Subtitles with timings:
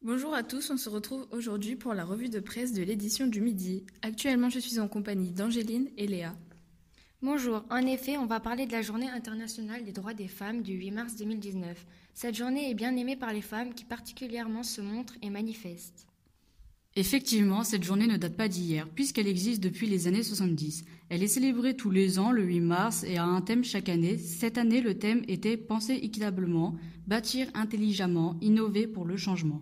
[0.00, 3.40] Bonjour à tous, on se retrouve aujourd'hui pour la revue de presse de l'édition du
[3.40, 3.84] midi.
[4.02, 6.36] Actuellement, je suis en compagnie d'Angéline et Léa.
[7.20, 10.74] Bonjour, en effet, on va parler de la journée internationale des droits des femmes du
[10.74, 11.84] 8 mars 2019.
[12.14, 16.06] Cette journée est bien aimée par les femmes qui particulièrement se montrent et manifestent.
[16.94, 20.84] Effectivement, cette journée ne date pas d'hier, puisqu'elle existe depuis les années 70.
[21.08, 24.16] Elle est célébrée tous les ans le 8 mars et a un thème chaque année.
[24.16, 26.76] Cette année, le thème était Penser équitablement,
[27.08, 29.60] bâtir intelligemment, innover pour le changement.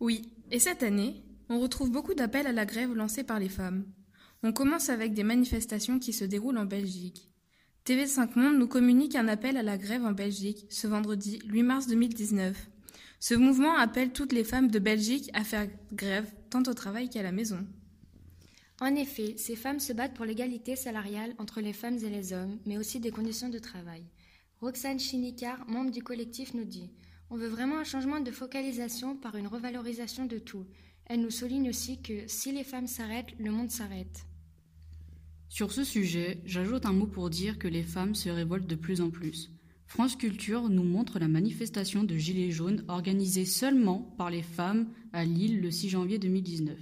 [0.00, 3.84] Oui, et cette année, on retrouve beaucoup d'appels à la grève lancés par les femmes.
[4.42, 7.30] On commence avec des manifestations qui se déroulent en Belgique.
[7.86, 11.86] TV5 Monde nous communique un appel à la grève en Belgique ce vendredi 8 mars
[11.86, 12.70] 2019.
[13.20, 17.22] Ce mouvement appelle toutes les femmes de Belgique à faire grève tant au travail qu'à
[17.22, 17.66] la maison.
[18.80, 22.58] En effet, ces femmes se battent pour l'égalité salariale entre les femmes et les hommes,
[22.66, 24.02] mais aussi des conditions de travail.
[24.60, 26.90] Roxane Chinicard, membre du collectif, nous dit
[27.30, 30.66] on veut vraiment un changement de focalisation par une revalorisation de tout.
[31.06, 34.26] Elle nous souligne aussi que si les femmes s'arrêtent, le monde s'arrête.
[35.48, 39.00] Sur ce sujet, j'ajoute un mot pour dire que les femmes se révoltent de plus
[39.00, 39.50] en plus.
[39.86, 45.24] France Culture nous montre la manifestation de Gilets jaunes organisée seulement par les femmes à
[45.24, 46.76] Lille le 6 janvier 2019.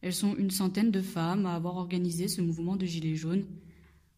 [0.00, 3.46] Elles sont une centaine de femmes à avoir organisé ce mouvement de Gilets jaunes.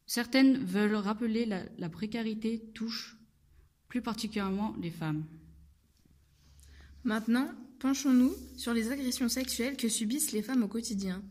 [0.06, 3.18] Certaines veulent rappeler la, la précarité touche
[3.88, 5.24] plus particulièrement les femmes.
[7.08, 11.22] Maintenant, penchons-nous sur les agressions sexuelles que subissent les femmes au quotidien.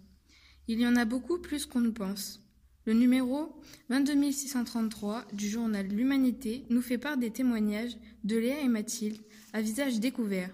[0.68, 2.42] Il y en a beaucoup plus qu'on ne pense.
[2.88, 3.56] Le numéro
[3.92, 9.22] 22633 du journal L'Humanité nous fait part des témoignages de Léa et Mathilde
[9.54, 10.50] à visage découvert.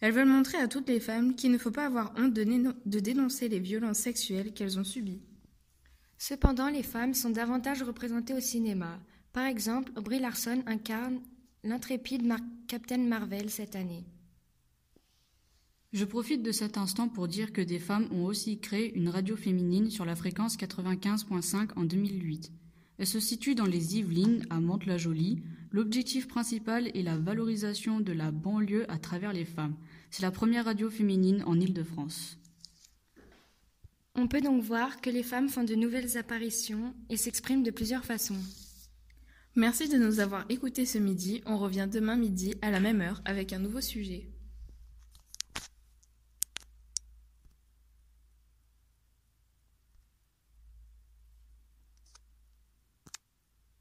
[0.00, 3.50] Elles veulent montrer à toutes les femmes qu'il ne faut pas avoir honte de, dénoncer
[3.50, 5.20] les violences sexuelles qu'elles ont subies.
[6.16, 8.98] Cependant, les femmes sont davantage représentées au cinéma.
[9.34, 11.20] Par exemple, Brie Larson incarne
[11.64, 12.26] l'intrépide
[12.66, 14.06] Captain Marvel cette année.
[15.92, 19.36] Je profite de cet instant pour dire que des femmes ont aussi créé une radio
[19.36, 22.52] féminine sur la fréquence 95.5 en 2008.
[22.98, 25.40] Elle se situe dans les Yvelines, à Mantes-la-Jolie.
[25.70, 29.76] L'objectif principal est la valorisation de la banlieue à travers les femmes.
[30.10, 32.36] C'est la première radio féminine en Île-de-France.
[34.14, 38.04] On peut donc voir que les femmes font de nouvelles apparitions et s'expriment de plusieurs
[38.04, 38.38] façons.
[39.54, 41.40] Merci de nous avoir écoutés ce midi.
[41.46, 44.28] On revient demain midi à la même heure avec un nouveau sujet.